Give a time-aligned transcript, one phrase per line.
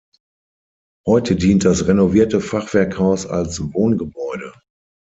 [1.05, 4.51] Heute dient das renovierte Fachwerkhaus als Wohngebäude.